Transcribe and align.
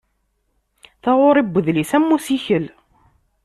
Taɣuri 1.03 1.41
n 1.45 1.53
udlis 1.57 1.91
am 1.97 2.13
ussikel. 2.15 2.65